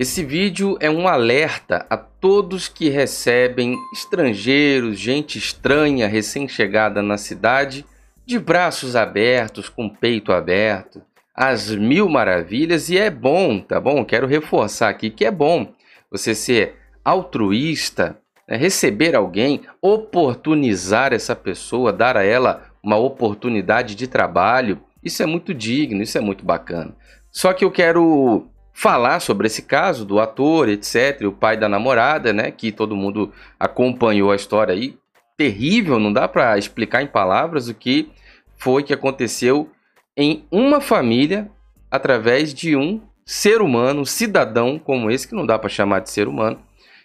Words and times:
Esse 0.00 0.24
vídeo 0.24 0.78
é 0.80 0.88
um 0.88 1.06
alerta 1.06 1.84
a 1.90 1.94
todos 1.94 2.68
que 2.68 2.88
recebem 2.88 3.76
estrangeiros, 3.92 4.98
gente 4.98 5.36
estranha 5.36 6.08
recém-chegada 6.08 7.02
na 7.02 7.18
cidade, 7.18 7.84
de 8.24 8.38
braços 8.38 8.96
abertos, 8.96 9.68
com 9.68 9.90
peito 9.90 10.32
aberto, 10.32 11.02
às 11.36 11.70
mil 11.74 12.08
maravilhas, 12.08 12.88
e 12.88 12.96
é 12.96 13.10
bom, 13.10 13.60
tá 13.60 13.78
bom? 13.78 14.02
Quero 14.02 14.26
reforçar 14.26 14.88
aqui 14.88 15.10
que 15.10 15.26
é 15.26 15.30
bom 15.30 15.70
você 16.10 16.34
ser 16.34 16.76
altruísta, 17.04 18.18
né? 18.48 18.56
receber 18.56 19.14
alguém, 19.14 19.60
oportunizar 19.82 21.12
essa 21.12 21.36
pessoa, 21.36 21.92
dar 21.92 22.16
a 22.16 22.24
ela 22.24 22.70
uma 22.82 22.96
oportunidade 22.96 23.94
de 23.94 24.06
trabalho. 24.06 24.80
Isso 25.04 25.22
é 25.22 25.26
muito 25.26 25.52
digno, 25.52 26.02
isso 26.02 26.16
é 26.16 26.22
muito 26.22 26.42
bacana. 26.42 26.96
Só 27.30 27.52
que 27.52 27.66
eu 27.66 27.70
quero 27.70 28.50
falar 28.80 29.20
sobre 29.20 29.46
esse 29.46 29.60
caso 29.60 30.06
do 30.06 30.18
ator, 30.18 30.66
etc, 30.70 31.20
o 31.26 31.32
pai 31.32 31.54
da 31.54 31.68
namorada, 31.68 32.32
né, 32.32 32.50
que 32.50 32.72
todo 32.72 32.96
mundo 32.96 33.30
acompanhou 33.58 34.32
a 34.32 34.36
história 34.36 34.72
aí. 34.72 34.96
Terrível, 35.36 35.98
não 35.98 36.10
dá 36.10 36.26
para 36.26 36.56
explicar 36.56 37.02
em 37.02 37.06
palavras 37.06 37.68
o 37.68 37.74
que 37.74 38.10
foi 38.56 38.82
que 38.82 38.94
aconteceu 38.94 39.70
em 40.16 40.46
uma 40.50 40.80
família 40.80 41.50
através 41.90 42.54
de 42.54 42.74
um 42.74 43.02
ser 43.22 43.60
humano, 43.60 44.00
um 44.00 44.06
cidadão 44.06 44.78
como 44.78 45.10
esse 45.10 45.28
que 45.28 45.34
não 45.34 45.44
dá 45.44 45.58
para 45.58 45.68
chamar 45.68 46.00
de 46.00 46.10
ser 46.10 46.26
humano. 46.26 46.58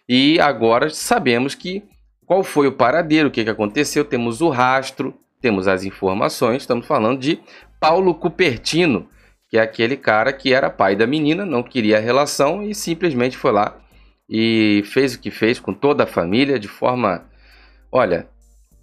E 0.07 0.39
agora 0.39 0.89
sabemos 0.89 1.55
que 1.55 1.83
qual 2.25 2.41
foi 2.41 2.67
o 2.67 2.71
paradeiro, 2.71 3.27
o 3.27 3.31
que, 3.31 3.43
que 3.43 3.49
aconteceu, 3.49 4.05
temos 4.05 4.39
o 4.39 4.47
rastro, 4.47 5.13
temos 5.41 5.67
as 5.67 5.83
informações, 5.83 6.61
estamos 6.61 6.87
falando 6.87 7.19
de 7.19 7.37
Paulo 7.81 8.15
Cupertino, 8.15 9.09
que 9.55 9.59
é 9.59 9.61
aquele 9.61 9.95
cara 9.95 10.33
que 10.33 10.53
era 10.53 10.69
pai 10.69 10.97
da 10.97 11.07
menina, 11.07 11.45
não 11.45 11.63
queria 11.63 11.97
a 11.97 12.01
relação 12.01 12.61
e 12.61 12.75
simplesmente 12.75 13.37
foi 13.37 13.53
lá 13.53 13.77
e 14.27 14.83
fez 14.87 15.15
o 15.15 15.19
que 15.19 15.31
fez 15.31 15.61
com 15.61 15.73
toda 15.73 16.03
a 16.03 16.07
família 16.07 16.59
de 16.59 16.67
forma. 16.67 17.23
Olha, 17.89 18.27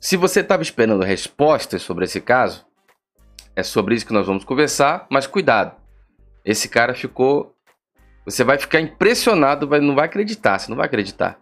se 0.00 0.16
você 0.16 0.40
estava 0.40 0.62
esperando 0.62 1.04
respostas 1.04 1.82
sobre 1.82 2.06
esse 2.06 2.22
caso, 2.22 2.64
é 3.54 3.62
sobre 3.62 3.94
isso 3.94 4.06
que 4.06 4.14
nós 4.14 4.26
vamos 4.26 4.44
conversar, 4.44 5.06
mas 5.10 5.26
cuidado. 5.26 5.76
Esse 6.42 6.70
cara 6.70 6.94
ficou. 6.94 7.54
Você 8.24 8.42
vai 8.42 8.56
ficar 8.56 8.80
impressionado, 8.80 9.68
vai, 9.68 9.78
não 9.78 9.94
vai 9.94 10.06
acreditar, 10.06 10.58
você 10.58 10.70
não 10.70 10.76
vai 10.78 10.86
acreditar. 10.86 11.38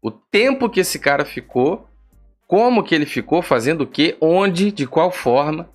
O 0.00 0.10
tempo 0.10 0.70
que 0.70 0.80
esse 0.80 0.98
cara 0.98 1.26
ficou, 1.26 1.86
como 2.46 2.82
que 2.82 2.94
ele 2.94 3.04
ficou, 3.04 3.42
fazendo 3.42 3.82
o 3.82 3.86
quê, 3.86 4.16
onde, 4.18 4.72
de 4.72 4.86
qual 4.86 5.10
forma 5.10 5.68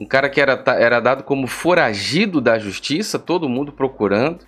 um 0.00 0.06
cara 0.06 0.30
que 0.30 0.40
era, 0.40 0.64
era 0.78 0.98
dado 0.98 1.22
como 1.22 1.46
foragido 1.46 2.40
da 2.40 2.58
justiça, 2.58 3.18
todo 3.18 3.50
mundo 3.50 3.70
procurando. 3.70 4.46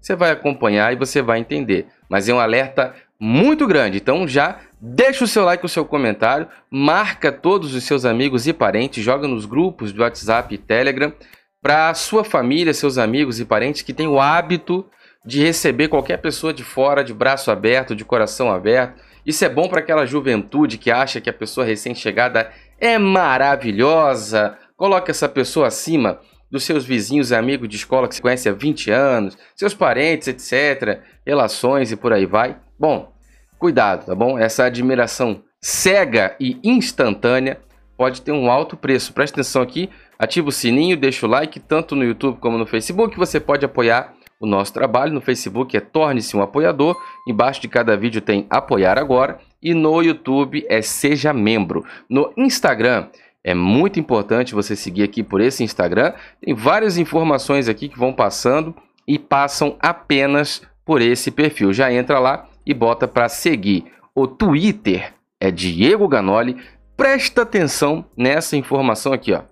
Você 0.00 0.14
vai 0.14 0.30
acompanhar 0.30 0.92
e 0.92 0.96
você 0.96 1.20
vai 1.20 1.40
entender. 1.40 1.88
Mas 2.08 2.28
é 2.28 2.32
um 2.32 2.38
alerta 2.38 2.94
muito 3.18 3.66
grande. 3.66 3.96
Então 3.96 4.28
já 4.28 4.60
deixa 4.80 5.24
o 5.24 5.26
seu 5.26 5.44
like, 5.44 5.66
o 5.66 5.68
seu 5.68 5.84
comentário, 5.84 6.46
marca 6.70 7.32
todos 7.32 7.74
os 7.74 7.82
seus 7.82 8.04
amigos 8.04 8.46
e 8.46 8.52
parentes, 8.52 9.02
joga 9.02 9.26
nos 9.26 9.44
grupos 9.44 9.90
do 9.90 10.02
WhatsApp 10.02 10.54
e 10.54 10.58
Telegram 10.58 11.12
para 11.60 11.92
sua 11.94 12.22
família, 12.22 12.72
seus 12.72 12.96
amigos 12.96 13.40
e 13.40 13.44
parentes 13.44 13.82
que 13.82 13.92
têm 13.92 14.06
o 14.06 14.20
hábito 14.20 14.86
de 15.24 15.42
receber 15.42 15.88
qualquer 15.88 16.18
pessoa 16.18 16.54
de 16.54 16.62
fora 16.62 17.02
de 17.02 17.12
braço 17.12 17.50
aberto, 17.50 17.96
de 17.96 18.04
coração 18.04 18.52
aberto. 18.52 19.02
Isso 19.24 19.44
é 19.44 19.48
bom 19.48 19.68
para 19.68 19.80
aquela 19.80 20.06
juventude 20.06 20.78
que 20.78 20.92
acha 20.92 21.20
que 21.20 21.28
a 21.28 21.32
pessoa 21.32 21.66
recém-chegada 21.66 22.52
é 22.78 22.96
maravilhosa, 22.98 24.56
Coloque 24.76 25.10
essa 25.10 25.28
pessoa 25.28 25.68
acima 25.68 26.20
dos 26.50 26.64
seus 26.64 26.84
vizinhos 26.84 27.30
e 27.30 27.34
amigos 27.34 27.68
de 27.68 27.76
escola 27.76 28.06
que 28.06 28.14
você 28.14 28.22
conhece 28.22 28.48
há 28.48 28.52
20 28.52 28.90
anos, 28.90 29.38
seus 29.54 29.74
parentes, 29.74 30.28
etc., 30.28 31.00
relações 31.24 31.90
e 31.90 31.96
por 31.96 32.12
aí 32.12 32.26
vai. 32.26 32.56
Bom, 32.78 33.12
cuidado, 33.58 34.06
tá 34.06 34.14
bom? 34.14 34.38
Essa 34.38 34.64
admiração 34.64 35.42
cega 35.60 36.36
e 36.38 36.60
instantânea 36.62 37.58
pode 37.96 38.20
ter 38.20 38.32
um 38.32 38.50
alto 38.50 38.76
preço. 38.76 39.12
Preste 39.12 39.32
atenção 39.32 39.62
aqui, 39.62 39.88
ativa 40.18 40.48
o 40.48 40.52
sininho, 40.52 40.96
deixa 40.96 41.26
o 41.26 41.30
like, 41.30 41.58
tanto 41.58 41.96
no 41.96 42.04
YouTube 42.04 42.38
como 42.38 42.58
no 42.58 42.66
Facebook. 42.66 43.16
Você 43.16 43.40
pode 43.40 43.64
apoiar 43.64 44.14
o 44.40 44.46
nosso 44.46 44.72
trabalho. 44.72 45.12
No 45.12 45.20
Facebook 45.20 45.76
é 45.76 45.80
Torne-se 45.80 46.36
um 46.36 46.42
Apoiador. 46.42 46.96
Embaixo 47.26 47.60
de 47.60 47.68
cada 47.68 47.96
vídeo 47.96 48.20
tem 48.20 48.46
Apoiar 48.50 48.98
Agora. 48.98 49.38
E 49.62 49.74
no 49.74 50.02
YouTube 50.02 50.64
é 50.68 50.82
Seja 50.82 51.32
Membro. 51.32 51.84
No 52.08 52.32
Instagram 52.36 53.08
é 53.46 53.54
muito 53.54 54.00
importante 54.00 54.56
você 54.56 54.74
seguir 54.74 55.04
aqui 55.04 55.22
por 55.22 55.40
esse 55.40 55.62
Instagram. 55.62 56.12
Tem 56.44 56.52
várias 56.52 56.98
informações 56.98 57.68
aqui 57.68 57.88
que 57.88 57.96
vão 57.96 58.12
passando 58.12 58.74
e 59.06 59.20
passam 59.20 59.76
apenas 59.78 60.62
por 60.84 61.00
esse 61.00 61.30
perfil. 61.30 61.72
Já 61.72 61.92
entra 61.92 62.18
lá 62.18 62.48
e 62.66 62.74
bota 62.74 63.06
para 63.06 63.28
seguir. 63.28 63.84
O 64.12 64.26
Twitter 64.26 65.14
é 65.38 65.52
Diego 65.52 66.08
Ganoli. 66.08 66.60
Presta 66.96 67.42
atenção 67.42 68.04
nessa 68.16 68.56
informação 68.56 69.12
aqui, 69.12 69.32
ó. 69.32 69.42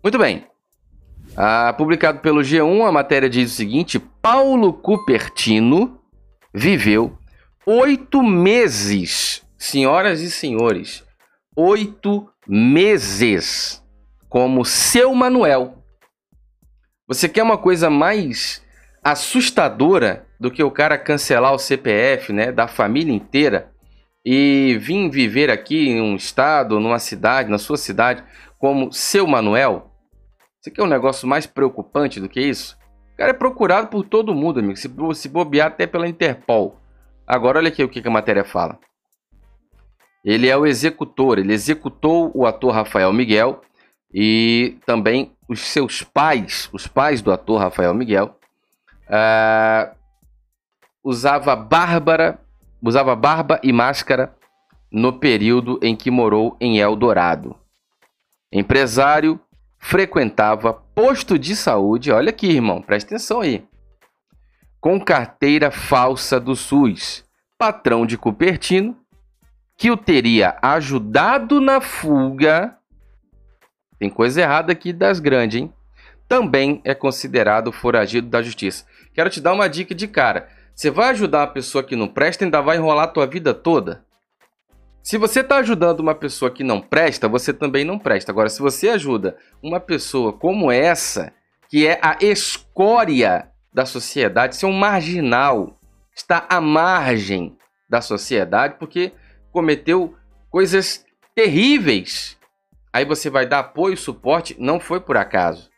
Muito 0.00 0.16
bem. 0.16 0.46
Ah, 1.36 1.74
publicado 1.76 2.20
pelo 2.20 2.40
G1, 2.40 2.86
a 2.86 2.92
matéria 2.92 3.28
diz 3.28 3.50
o 3.50 3.56
seguinte: 3.56 3.98
Paulo 3.98 4.72
Cupertino 4.72 5.98
viveu 6.54 7.18
oito 7.66 8.22
meses 8.22 9.43
senhoras 9.64 10.20
e 10.20 10.30
senhores, 10.30 11.02
oito 11.56 12.30
meses 12.46 13.82
como 14.28 14.62
seu 14.62 15.14
Manuel. 15.14 15.82
Você 17.08 17.30
quer 17.30 17.42
uma 17.42 17.56
coisa 17.56 17.88
mais 17.88 18.62
assustadora 19.02 20.26
do 20.38 20.50
que 20.50 20.62
o 20.62 20.70
cara 20.70 20.98
cancelar 20.98 21.54
o 21.54 21.58
CPF, 21.58 22.30
né, 22.30 22.52
da 22.52 22.68
família 22.68 23.14
inteira 23.14 23.72
e 24.22 24.76
vir 24.78 25.08
viver 25.08 25.50
aqui 25.50 25.88
em 25.88 26.00
um 26.00 26.14
estado, 26.14 26.78
numa 26.78 26.98
cidade, 26.98 27.50
na 27.50 27.58
sua 27.58 27.78
cidade, 27.78 28.22
como 28.58 28.92
seu 28.92 29.26
Manuel? 29.26 29.90
Você 30.60 30.70
quer 30.70 30.82
um 30.82 30.88
negócio 30.88 31.26
mais 31.26 31.46
preocupante 31.46 32.20
do 32.20 32.28
que 32.28 32.40
isso? 32.40 32.76
O 33.14 33.16
cara 33.16 33.30
é 33.30 33.34
procurado 33.34 33.88
por 33.88 34.04
todo 34.04 34.34
mundo, 34.34 34.60
amigo. 34.60 34.76
Se 34.76 35.28
bobear 35.28 35.68
até 35.68 35.86
pela 35.86 36.08
Interpol. 36.08 36.78
Agora, 37.26 37.58
olha 37.58 37.68
aqui 37.68 37.82
o 37.82 37.88
que 37.88 38.06
a 38.06 38.10
matéria 38.10 38.44
fala. 38.44 38.78
Ele 40.24 40.48
é 40.48 40.56
o 40.56 40.66
executor, 40.66 41.38
ele 41.38 41.52
executou 41.52 42.30
o 42.34 42.46
ator 42.46 42.72
Rafael 42.72 43.12
Miguel 43.12 43.60
e 44.12 44.78
também 44.86 45.32
os 45.48 45.60
seus 45.60 46.02
pais, 46.02 46.70
os 46.72 46.86
pais 46.86 47.20
do 47.20 47.30
ator 47.30 47.60
Rafael 47.60 47.92
Miguel, 47.92 48.38
uh, 49.06 49.94
usava 51.02 51.54
bárbara, 51.54 52.40
usava 52.82 53.14
barba 53.14 53.60
e 53.62 53.72
máscara 53.72 54.34
no 54.90 55.12
período 55.12 55.78
em 55.82 55.94
que 55.94 56.10
morou 56.10 56.56
em 56.58 56.78
Eldorado. 56.78 57.56
Empresário, 58.50 59.38
frequentava 59.78 60.72
posto 60.72 61.38
de 61.38 61.54
saúde, 61.54 62.10
olha 62.10 62.30
aqui, 62.30 62.46
irmão, 62.46 62.80
presta 62.80 63.14
atenção 63.14 63.40
aí. 63.40 63.66
Com 64.80 64.98
carteira 64.98 65.70
falsa 65.70 66.40
do 66.40 66.54
SUS, 66.54 67.24
patrão 67.58 68.06
de 68.06 68.16
Cupertino, 68.16 68.96
que 69.76 69.90
o 69.90 69.96
teria 69.96 70.56
ajudado 70.62 71.60
na 71.60 71.80
fuga. 71.80 72.76
Tem 73.98 74.08
coisa 74.10 74.40
errada 74.40 74.72
aqui 74.72 74.92
das 74.92 75.20
grandes, 75.20 75.60
hein? 75.60 75.72
Também 76.28 76.80
é 76.84 76.94
considerado 76.94 77.72
foragido 77.72 78.28
da 78.28 78.42
justiça. 78.42 78.84
Quero 79.12 79.30
te 79.30 79.40
dar 79.40 79.52
uma 79.52 79.68
dica 79.68 79.94
de 79.94 80.08
cara. 80.08 80.48
Você 80.74 80.90
vai 80.90 81.10
ajudar 81.10 81.40
uma 81.40 81.46
pessoa 81.46 81.84
que 81.84 81.94
não 81.94 82.08
presta, 82.08 82.44
ainda 82.44 82.60
vai 82.60 82.76
enrolar 82.76 83.04
a 83.04 83.08
tua 83.08 83.26
vida 83.26 83.54
toda? 83.54 84.04
Se 85.02 85.18
você 85.18 85.40
está 85.40 85.56
ajudando 85.56 86.00
uma 86.00 86.14
pessoa 86.14 86.50
que 86.50 86.64
não 86.64 86.80
presta, 86.80 87.28
você 87.28 87.52
também 87.52 87.84
não 87.84 87.98
presta. 87.98 88.32
Agora, 88.32 88.48
se 88.48 88.60
você 88.60 88.88
ajuda 88.88 89.36
uma 89.62 89.78
pessoa 89.78 90.32
como 90.32 90.72
essa, 90.72 91.32
que 91.68 91.86
é 91.86 92.00
a 92.02 92.16
escória 92.20 93.50
da 93.72 93.84
sociedade, 93.84 94.56
ser 94.56 94.64
é 94.64 94.68
um 94.68 94.72
marginal, 94.72 95.78
está 96.16 96.46
à 96.48 96.60
margem 96.60 97.56
da 97.88 98.00
sociedade, 98.00 98.76
porque 98.78 99.12
cometeu 99.54 100.16
coisas 100.50 101.06
terríveis. 101.32 102.36
Aí 102.92 103.04
você 103.04 103.30
vai 103.30 103.46
dar 103.46 103.60
apoio 103.60 103.94
e 103.94 103.96
suporte, 103.96 104.56
não 104.58 104.80
foi 104.80 104.98
por 104.98 105.16
acaso. 105.16 105.70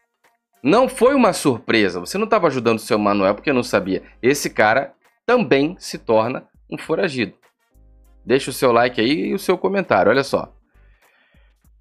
Não 0.62 0.88
foi 0.88 1.14
uma 1.14 1.34
surpresa. 1.34 2.00
Você 2.00 2.16
não 2.16 2.24
estava 2.24 2.46
ajudando 2.46 2.78
o 2.78 2.82
seu 2.82 2.98
Manuel 2.98 3.34
porque 3.34 3.52
não 3.52 3.62
sabia. 3.62 4.02
Esse 4.22 4.48
cara 4.48 4.94
também 5.26 5.76
se 5.78 5.98
torna 5.98 6.48
um 6.70 6.78
foragido. 6.78 7.34
Deixa 8.24 8.50
o 8.50 8.52
seu 8.52 8.72
like 8.72 8.98
aí 8.98 9.26
e 9.28 9.34
o 9.34 9.38
seu 9.38 9.58
comentário, 9.58 10.10
olha 10.10 10.24
só. 10.24 10.52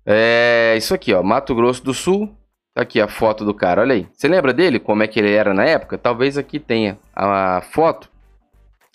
É 0.06 0.76
isso 0.78 0.94
aqui, 0.94 1.14
ó, 1.14 1.24
Mato 1.24 1.56
Grosso 1.56 1.84
do 1.84 1.94
Sul. 1.94 2.36
Tá 2.74 2.82
aqui 2.82 3.00
a 3.00 3.08
foto 3.08 3.46
do 3.46 3.54
cara, 3.54 3.82
olha 3.82 3.96
aí. 3.96 4.08
Você 4.12 4.28
lembra 4.28 4.54
dele? 4.54 4.80
Como 4.80 5.02
é 5.02 5.08
que 5.08 5.18
ele 5.18 5.32
era 5.32 5.54
na 5.54 5.64
época? 5.64 5.98
Talvez 5.98 6.38
aqui 6.38 6.60
tenha 6.60 7.00
a 7.16 7.62
foto, 7.62 8.12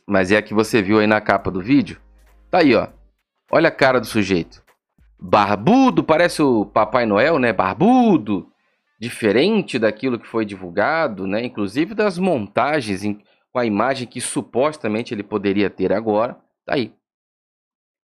mas 0.07 0.31
é 0.31 0.37
a 0.37 0.43
que 0.43 0.53
você 0.53 0.83
viu 0.83 0.99
aí 0.99 1.07
na 1.07 1.21
capa 1.21 1.51
do 1.51 1.63
vídeo. 1.63 1.99
Tá 2.51 2.59
aí, 2.59 2.75
ó. 2.75 2.89
Olha 3.51 3.69
a 3.69 3.73
cara 3.73 4.01
do 4.01 4.07
sujeito. 4.07 4.63
Barbudo, 5.19 6.03
parece 6.03 6.43
o 6.43 6.65
Papai 6.67 7.07
Noel, 7.07 7.39
né? 7.39 7.53
Barbudo. 7.53 8.51
diferente 9.01 9.79
daquilo 9.79 10.19
que 10.19 10.27
foi 10.27 10.45
divulgado, 10.45 11.27
né? 11.27 11.43
inclusive 11.43 11.95
das 11.95 12.19
montagens 12.19 13.03
com 13.51 13.59
a 13.59 13.65
imagem 13.65 14.07
que 14.07 14.21
supostamente 14.21 15.15
ele 15.15 15.23
poderia 15.23 15.71
ter 15.71 15.91
agora. 15.91 16.37
Tá 16.67 16.75
aí. 16.75 16.93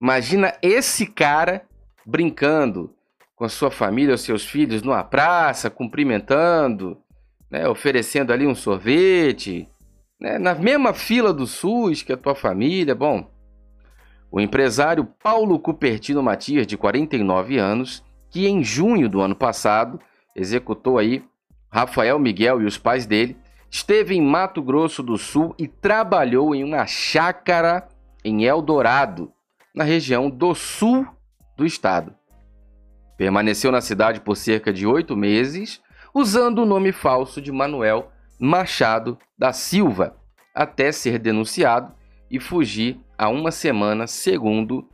Imagina 0.01 0.53
esse 0.61 1.07
cara 1.07 1.67
brincando 2.05 2.95
com 3.35 3.45
a 3.45 3.49
sua 3.49 3.71
família, 3.71 4.15
os 4.15 4.21
seus 4.21 4.45
filhos 4.45 4.83
numa 4.83 5.03
praça, 5.03 5.71
cumprimentando, 5.71 7.01
né, 7.51 7.67
oferecendo 7.67 8.33
ali 8.33 8.47
um 8.47 8.55
sorvete, 8.55 9.67
né, 10.21 10.39
na 10.39 10.55
mesma 10.55 10.93
fila 10.93 11.33
do 11.33 11.47
SUS 11.47 12.03
que 12.03 12.13
a 12.13 12.17
tua 12.17 12.35
família. 12.35 12.95
Bom, 12.95 13.32
o 14.33 14.41
empresário 14.41 15.05
Paulo 15.23 15.59
Cupertino 15.59 16.23
Matias, 16.23 16.67
de 16.67 16.79
49 16.79 17.59
anos, 17.59 18.03
que 18.31 18.49
em 18.49 18.65
junho 18.65 19.07
do 19.07 19.21
ano 19.21 19.37
passado 19.37 20.01
executou 20.35 20.97
aí 20.97 21.23
Rafael 21.71 22.19
Miguel 22.19 22.63
e 22.63 22.65
os 22.65 22.79
pais 22.79 23.05
dele, 23.05 23.37
esteve 23.71 24.15
em 24.15 24.23
Mato 24.23 24.63
Grosso 24.63 25.03
do 25.03 25.19
Sul 25.19 25.55
e 25.59 25.69
trabalhou 25.69 26.55
em 26.55 26.65
uma 26.65 26.87
chácara 26.87 27.87
em 28.25 28.45
Eldorado, 28.45 29.31
na 29.75 29.85
região 29.85 30.31
do 30.31 30.55
sul 30.55 31.07
do 31.57 31.67
estado. 31.67 32.15
Permaneceu 33.19 33.71
na 33.71 33.83
cidade 33.83 34.21
por 34.21 34.37
cerca 34.37 34.73
de 34.73 34.87
oito 34.87 35.15
meses, 35.15 35.83
usando 36.15 36.61
o 36.61 36.67
nome 36.67 36.93
falso 36.93 37.41
de 37.41 37.53
Manuel 37.53 38.11
Machado 38.39 39.19
da 39.39 39.53
Silva, 39.53 40.17
até 40.55 40.91
ser 40.91 41.19
denunciado 41.19 41.95
e 42.31 42.41
fugir 42.41 42.99
há 43.23 43.29
uma 43.29 43.53
semana, 43.53 44.09
segundo 44.09 44.89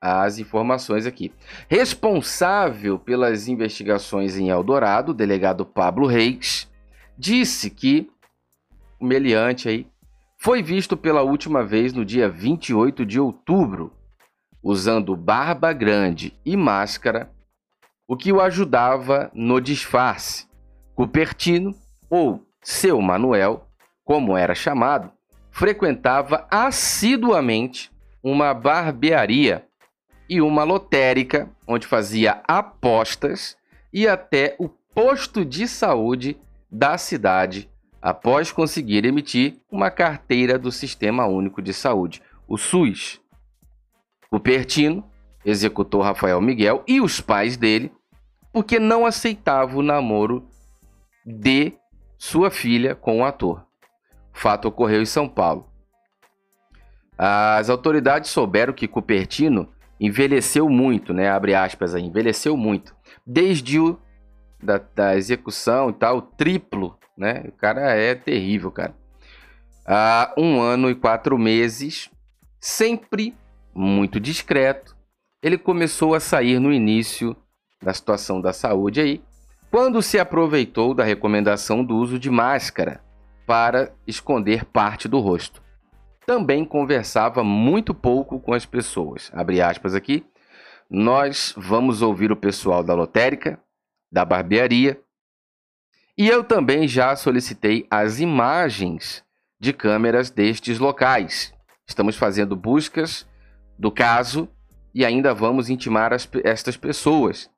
as 0.00 0.38
informações 0.38 1.04
aqui. 1.04 1.30
Responsável 1.68 2.98
pelas 2.98 3.46
investigações 3.46 4.38
em 4.38 4.48
Eldorado, 4.48 5.12
o 5.12 5.14
delegado 5.14 5.66
Pablo 5.66 6.06
Reis, 6.06 6.66
disse 7.16 7.68
que 7.68 8.10
o 8.98 9.04
meliante 9.04 9.68
aí 9.68 9.86
foi 10.38 10.62
visto 10.62 10.96
pela 10.96 11.22
última 11.22 11.62
vez 11.62 11.92
no 11.92 12.06
dia 12.06 12.26
28 12.26 13.04
de 13.04 13.20
outubro, 13.20 13.92
usando 14.62 15.14
barba 15.14 15.70
grande 15.74 16.32
e 16.44 16.56
máscara, 16.56 17.30
o 18.08 18.16
que 18.16 18.32
o 18.32 18.40
ajudava 18.40 19.30
no 19.34 19.60
disfarce. 19.60 20.46
Cupertino, 20.94 21.74
ou 22.08 22.46
seu 22.62 22.98
Manuel, 23.02 23.68
como 24.04 24.36
era 24.36 24.54
chamado, 24.54 25.12
frequentava 25.54 26.48
assiduamente 26.50 27.88
uma 28.20 28.52
barbearia 28.52 29.64
e 30.28 30.42
uma 30.42 30.64
lotérica, 30.64 31.48
onde 31.64 31.86
fazia 31.86 32.42
apostas 32.48 33.56
e 33.92 34.08
até 34.08 34.56
o 34.58 34.68
posto 34.68 35.44
de 35.44 35.68
saúde 35.68 36.36
da 36.68 36.98
cidade, 36.98 37.70
após 38.02 38.50
conseguir 38.50 39.04
emitir 39.04 39.56
uma 39.70 39.92
carteira 39.92 40.58
do 40.58 40.72
Sistema 40.72 41.24
Único 41.26 41.62
de 41.62 41.72
Saúde, 41.72 42.20
o 42.48 42.58
SUS. 42.58 43.20
O 44.32 44.40
Pertino 44.40 45.08
executou 45.44 46.02
Rafael 46.02 46.40
Miguel 46.40 46.82
e 46.84 47.00
os 47.00 47.20
pais 47.20 47.56
dele 47.56 47.92
porque 48.52 48.80
não 48.80 49.06
aceitava 49.06 49.78
o 49.78 49.82
namoro 49.82 50.48
de 51.24 51.74
sua 52.18 52.50
filha 52.50 52.96
com 52.96 53.20
o 53.20 53.24
ator. 53.24 53.64
O 54.34 54.38
fato 54.38 54.68
ocorreu 54.68 55.00
em 55.00 55.06
São 55.06 55.28
Paulo. 55.28 55.68
As 57.16 57.70
autoridades 57.70 58.30
souberam 58.30 58.72
que 58.72 58.88
Cupertino 58.88 59.68
envelheceu 60.00 60.68
muito, 60.68 61.14
né? 61.14 61.30
Abre 61.30 61.54
aspas 61.54 61.94
aí, 61.94 62.02
envelheceu 62.02 62.56
muito. 62.56 62.94
Desde 63.24 63.78
o 63.78 63.98
da, 64.60 64.78
da 64.94 65.16
execução 65.16 65.90
e 65.90 65.92
tal, 65.92 66.20
triplo, 66.20 66.98
né? 67.16 67.44
O 67.48 67.52
cara 67.52 67.92
é 67.92 68.14
terrível, 68.14 68.70
cara. 68.72 68.94
Há 69.86 70.34
um 70.36 70.60
ano 70.60 70.90
e 70.90 70.94
quatro 70.94 71.38
meses, 71.38 72.10
sempre 72.58 73.34
muito 73.74 74.18
discreto, 74.18 74.96
ele 75.42 75.58
começou 75.58 76.14
a 76.14 76.20
sair 76.20 76.58
no 76.58 76.72
início 76.72 77.36
da 77.82 77.92
situação 77.92 78.40
da 78.40 78.52
saúde 78.52 79.00
aí, 79.00 79.22
quando 79.70 80.00
se 80.00 80.18
aproveitou 80.18 80.94
da 80.94 81.04
recomendação 81.04 81.84
do 81.84 81.96
uso 81.96 82.18
de 82.18 82.30
máscara 82.30 83.03
para 83.46 83.92
esconder 84.06 84.64
parte 84.64 85.08
do 85.08 85.18
rosto. 85.18 85.62
Também 86.26 86.64
conversava 86.64 87.44
muito 87.44 87.94
pouco 87.94 88.40
com 88.40 88.52
as 88.52 88.64
pessoas. 88.64 89.30
Abre 89.34 89.60
aspas 89.60 89.94
aqui. 89.94 90.24
Nós 90.88 91.54
vamos 91.56 92.02
ouvir 92.02 92.32
o 92.32 92.36
pessoal 92.36 92.82
da 92.82 92.94
lotérica, 92.94 93.60
da 94.10 94.24
barbearia, 94.24 95.00
e 96.16 96.28
eu 96.28 96.44
também 96.44 96.86
já 96.86 97.16
solicitei 97.16 97.86
as 97.90 98.20
imagens 98.20 99.24
de 99.58 99.72
câmeras 99.72 100.30
destes 100.30 100.78
locais. 100.78 101.52
Estamos 101.86 102.16
fazendo 102.16 102.54
buscas 102.54 103.26
do 103.76 103.90
caso 103.90 104.48
e 104.94 105.04
ainda 105.04 105.34
vamos 105.34 105.68
intimar 105.68 106.12
as, 106.12 106.28
estas 106.44 106.76
pessoas. 106.76 107.50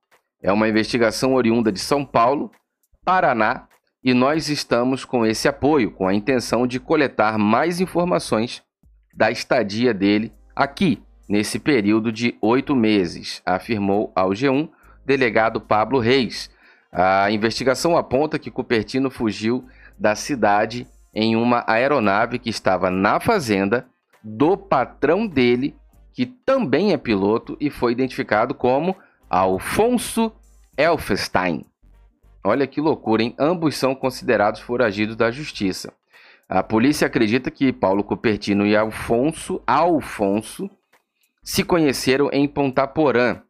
É 0.42 0.50
uma 0.50 0.68
investigação 0.68 1.34
oriunda 1.34 1.70
de 1.70 1.78
São 1.78 2.04
Paulo, 2.04 2.50
Paraná, 3.04 3.68
e 4.06 4.14
nós 4.14 4.48
estamos 4.48 5.04
com 5.04 5.26
esse 5.26 5.48
apoio, 5.48 5.90
com 5.90 6.06
a 6.06 6.14
intenção 6.14 6.64
de 6.64 6.78
coletar 6.78 7.36
mais 7.36 7.80
informações 7.80 8.62
da 9.12 9.32
estadia 9.32 9.92
dele 9.92 10.32
aqui, 10.54 11.02
nesse 11.28 11.58
período 11.58 12.12
de 12.12 12.38
oito 12.40 12.76
meses, 12.76 13.42
afirmou 13.44 14.12
ao 14.14 14.30
G1 14.30 14.68
delegado 15.04 15.60
Pablo 15.60 15.98
Reis. 15.98 16.48
A 16.92 17.32
investigação 17.32 17.96
aponta 17.96 18.38
que 18.38 18.48
Cupertino 18.48 19.10
fugiu 19.10 19.64
da 19.98 20.14
cidade 20.14 20.86
em 21.12 21.34
uma 21.34 21.64
aeronave 21.66 22.38
que 22.38 22.48
estava 22.48 22.88
na 22.92 23.18
fazenda 23.18 23.88
do 24.22 24.56
patrão 24.56 25.26
dele 25.26 25.74
que 26.12 26.26
também 26.26 26.92
é 26.92 26.96
piloto 26.96 27.56
e 27.60 27.70
foi 27.70 27.90
identificado 27.90 28.54
como 28.54 28.94
Alfonso 29.28 30.30
Elfenstein. 30.78 31.66
Olha 32.46 32.66
que 32.66 32.80
loucura, 32.80 33.22
hein? 33.22 33.34
Ambos 33.38 33.76
são 33.76 33.94
considerados 33.94 34.60
foragidos 34.60 35.16
da 35.16 35.30
justiça. 35.30 35.92
A 36.48 36.62
polícia 36.62 37.06
acredita 37.06 37.50
que 37.50 37.72
Paulo 37.72 38.04
Cupertino 38.04 38.64
e 38.64 38.76
Alfonso, 38.76 39.60
Alfonso 39.66 40.70
se 41.42 41.64
conheceram 41.64 42.30
em 42.32 42.46
Ponta 42.46 42.86
Porã. 42.86 43.42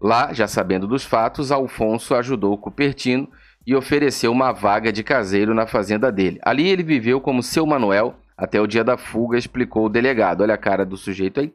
Lá, 0.00 0.32
já 0.32 0.46
sabendo 0.46 0.86
dos 0.86 1.04
fatos, 1.04 1.50
Alfonso 1.50 2.14
ajudou 2.14 2.56
Cupertino 2.56 3.28
e 3.66 3.74
ofereceu 3.74 4.30
uma 4.30 4.52
vaga 4.52 4.92
de 4.92 5.02
caseiro 5.02 5.54
na 5.54 5.66
fazenda 5.66 6.12
dele. 6.12 6.38
Ali 6.44 6.68
ele 6.68 6.82
viveu 6.82 7.20
como 7.20 7.42
seu 7.42 7.66
Manuel 7.66 8.14
até 8.36 8.60
o 8.60 8.66
dia 8.66 8.84
da 8.84 8.96
fuga, 8.96 9.38
explicou 9.38 9.86
o 9.86 9.88
delegado. 9.88 10.42
Olha 10.42 10.54
a 10.54 10.58
cara 10.58 10.84
do 10.84 10.96
sujeito 10.96 11.40
aí. 11.40 11.52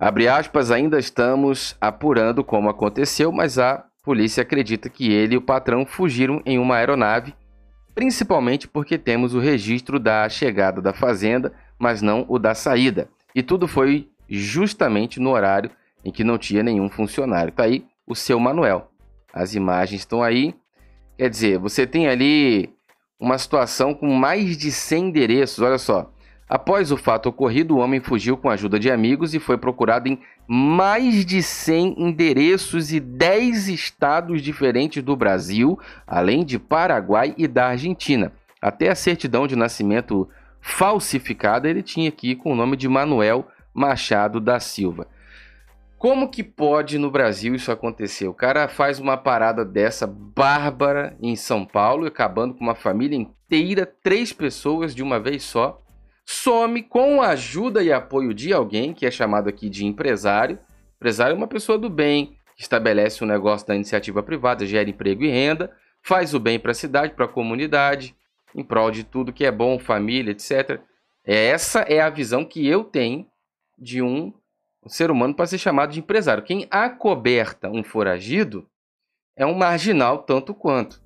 Abre 0.00 0.26
aspas, 0.26 0.70
ainda 0.72 0.98
estamos 0.98 1.76
apurando 1.80 2.42
como 2.42 2.68
aconteceu, 2.68 3.30
mas 3.30 3.58
a 3.58 3.84
polícia 4.02 4.42
acredita 4.42 4.88
que 4.88 5.12
ele 5.12 5.34
e 5.34 5.38
o 5.38 5.42
patrão 5.42 5.86
fugiram 5.86 6.42
em 6.44 6.58
uma 6.58 6.76
aeronave, 6.76 7.34
principalmente 7.94 8.66
porque 8.66 8.98
temos 8.98 9.34
o 9.34 9.38
registro 9.38 9.98
da 9.98 10.28
chegada 10.28 10.82
da 10.82 10.92
fazenda, 10.92 11.52
mas 11.78 12.02
não 12.02 12.24
o 12.28 12.38
da 12.38 12.54
saída. 12.54 13.08
E 13.34 13.42
tudo 13.42 13.68
foi 13.68 14.08
justamente 14.28 15.20
no 15.20 15.30
horário 15.30 15.70
em 16.04 16.10
que 16.10 16.24
não 16.24 16.36
tinha 16.36 16.62
nenhum 16.62 16.88
funcionário. 16.88 17.52
Tá 17.52 17.64
aí 17.64 17.86
o 18.06 18.14
seu 18.14 18.40
Manuel. 18.40 18.90
As 19.32 19.54
imagens 19.54 20.00
estão 20.00 20.22
aí. 20.22 20.54
Quer 21.16 21.30
dizer, 21.30 21.58
você 21.58 21.86
tem 21.86 22.08
ali 22.08 22.74
uma 23.20 23.38
situação 23.38 23.94
com 23.94 24.12
mais 24.12 24.56
de 24.56 24.72
100 24.72 25.04
endereços. 25.04 25.60
Olha 25.60 25.78
só. 25.78 26.11
Após 26.54 26.92
o 26.92 26.98
fato 26.98 27.30
ocorrido, 27.30 27.74
o 27.74 27.78
homem 27.78 27.98
fugiu 27.98 28.36
com 28.36 28.50
a 28.50 28.52
ajuda 28.52 28.78
de 28.78 28.90
amigos 28.90 29.32
e 29.32 29.38
foi 29.38 29.56
procurado 29.56 30.06
em 30.06 30.20
mais 30.46 31.24
de 31.24 31.42
100 31.42 31.94
endereços 31.96 32.92
e 32.92 33.00
10 33.00 33.68
estados 33.68 34.42
diferentes 34.42 35.02
do 35.02 35.16
Brasil, 35.16 35.78
além 36.06 36.44
de 36.44 36.58
Paraguai 36.58 37.34
e 37.38 37.48
da 37.48 37.68
Argentina. 37.68 38.32
Até 38.60 38.90
a 38.90 38.94
certidão 38.94 39.46
de 39.46 39.56
nascimento 39.56 40.28
falsificada 40.60 41.70
ele 41.70 41.82
tinha 41.82 42.10
aqui 42.10 42.36
com 42.36 42.52
o 42.52 42.54
nome 42.54 42.76
de 42.76 42.86
Manuel 42.86 43.46
Machado 43.72 44.38
da 44.38 44.60
Silva. 44.60 45.06
Como 45.96 46.28
que 46.28 46.42
pode 46.42 46.98
no 46.98 47.10
Brasil 47.10 47.54
isso 47.54 47.72
acontecer? 47.72 48.28
O 48.28 48.34
cara 48.34 48.68
faz 48.68 48.98
uma 48.98 49.16
parada 49.16 49.64
dessa 49.64 50.06
bárbara 50.06 51.16
em 51.18 51.34
São 51.34 51.64
Paulo, 51.64 52.04
acabando 52.04 52.52
com 52.52 52.62
uma 52.62 52.74
família 52.74 53.16
inteira, 53.16 53.86
três 53.86 54.34
pessoas 54.34 54.94
de 54.94 55.02
uma 55.02 55.18
vez 55.18 55.44
só 55.44 55.81
some 56.24 56.82
com 56.82 57.20
a 57.20 57.28
ajuda 57.28 57.82
e 57.82 57.92
apoio 57.92 58.32
de 58.32 58.52
alguém, 58.52 58.92
que 58.92 59.06
é 59.06 59.10
chamado 59.10 59.48
aqui 59.48 59.68
de 59.68 59.84
empresário. 59.84 60.58
Empresário 60.96 61.34
é 61.34 61.36
uma 61.36 61.48
pessoa 61.48 61.78
do 61.78 61.90
bem, 61.90 62.36
que 62.56 62.62
estabelece 62.62 63.22
um 63.22 63.26
negócio 63.26 63.66
da 63.66 63.74
iniciativa 63.74 64.22
privada, 64.22 64.66
gera 64.66 64.88
emprego 64.88 65.24
e 65.24 65.28
renda, 65.28 65.70
faz 66.02 66.34
o 66.34 66.40
bem 66.40 66.58
para 66.58 66.72
a 66.72 66.74
cidade, 66.74 67.14
para 67.14 67.24
a 67.24 67.28
comunidade, 67.28 68.14
em 68.54 68.62
prol 68.62 68.90
de 68.90 69.04
tudo 69.04 69.32
que 69.32 69.44
é 69.44 69.50
bom, 69.50 69.78
família, 69.78 70.32
etc. 70.32 70.80
Essa 71.24 71.80
é 71.80 72.00
a 72.00 72.10
visão 72.10 72.44
que 72.44 72.66
eu 72.66 72.84
tenho 72.84 73.26
de 73.78 74.02
um 74.02 74.32
ser 74.86 75.10
humano 75.10 75.34
para 75.34 75.46
ser 75.46 75.58
chamado 75.58 75.92
de 75.92 76.00
empresário. 76.00 76.42
Quem 76.42 76.66
acoberta 76.70 77.68
um 77.68 77.84
foragido 77.84 78.68
é 79.36 79.46
um 79.46 79.54
marginal 79.54 80.18
tanto 80.18 80.54
quanto. 80.54 81.00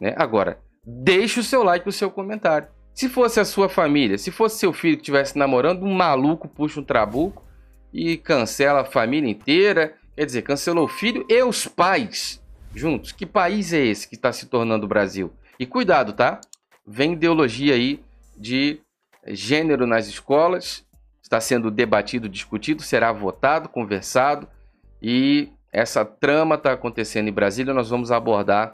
Né? 0.00 0.14
Agora, 0.16 0.60
deixe 0.84 1.40
o 1.40 1.44
seu 1.44 1.62
like 1.62 1.86
e 1.86 1.90
o 1.90 1.92
seu 1.92 2.10
comentário. 2.10 2.68
Se 2.96 3.10
fosse 3.10 3.38
a 3.38 3.44
sua 3.44 3.68
família, 3.68 4.16
se 4.16 4.30
fosse 4.30 4.58
seu 4.58 4.72
filho 4.72 4.96
que 4.96 5.02
estivesse 5.02 5.36
namorando, 5.36 5.84
um 5.84 5.92
maluco 5.92 6.48
puxa 6.48 6.80
um 6.80 6.82
trabuco 6.82 7.44
e 7.92 8.16
cancela 8.16 8.80
a 8.80 8.84
família 8.86 9.30
inteira. 9.30 9.94
Quer 10.16 10.24
dizer, 10.24 10.40
cancelou 10.40 10.86
o 10.86 10.88
filho 10.88 11.22
e 11.28 11.42
os 11.42 11.66
pais 11.66 12.42
juntos. 12.74 13.12
Que 13.12 13.26
país 13.26 13.74
é 13.74 13.84
esse 13.84 14.08
que 14.08 14.14
está 14.14 14.32
se 14.32 14.46
tornando 14.46 14.86
o 14.86 14.88
Brasil? 14.88 15.30
E 15.60 15.66
cuidado, 15.66 16.14
tá? 16.14 16.40
Vem 16.86 17.12
ideologia 17.12 17.74
aí 17.74 18.02
de 18.34 18.80
gênero 19.26 19.86
nas 19.86 20.06
escolas, 20.06 20.82
está 21.22 21.38
sendo 21.38 21.70
debatido, 21.70 22.30
discutido, 22.30 22.80
será 22.80 23.12
votado, 23.12 23.68
conversado 23.68 24.48
e 25.02 25.50
essa 25.70 26.02
trama 26.02 26.54
está 26.54 26.72
acontecendo 26.72 27.28
em 27.28 27.32
Brasília. 27.32 27.74
Nós 27.74 27.90
vamos 27.90 28.10
abordar 28.10 28.72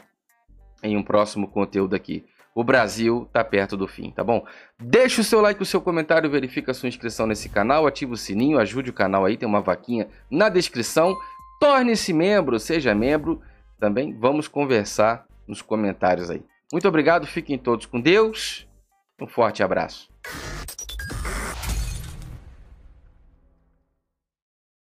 em 0.81 0.97
um 0.97 1.02
próximo 1.02 1.49
conteúdo 1.49 1.97
aqui. 1.97 2.25
O 2.54 2.62
Brasil 2.62 3.25
está 3.26 3.42
perto 3.42 3.76
do 3.76 3.88
fim, 3.88 4.11
tá 4.11 4.23
bom? 4.23 4.44
Deixa 4.78 5.23
o 5.23 5.25
seu 5.25 5.40
like, 5.40 5.62
o 5.62 5.66
seu 5.66 5.80
comentário, 5.80 6.30
verifica 6.30 6.71
a 6.71 6.75
sua 6.75 6.88
inscrição 6.88 7.26
nesse 7.26 7.49
canal, 7.49 7.87
ativa 7.87 8.12
o 8.12 8.16
sininho, 8.16 8.59
ajude 8.59 8.90
o 8.90 8.94
canal 8.94 9.25
aí, 9.25 9.37
tem 9.37 9.49
uma 9.49 9.62
vaquinha 9.62 10.09
na 10.30 10.49
descrição. 10.49 11.16
Torne-se 11.59 12.12
membro, 12.12 12.59
seja 12.61 12.94
membro. 12.94 13.40
Também 13.80 14.16
vamos 14.18 14.49
conversar 14.49 15.25
nos 15.47 15.62
comentários 15.62 16.30
aí. 16.30 16.42
Muito 16.73 16.87
obrigado, 16.87 17.26
fiquem 17.26 17.56
todos 17.56 17.87
com 17.87 18.00
Deus. 18.00 18.68
Um 19.21 19.26
forte 19.26 19.62
abraço. 19.62 20.11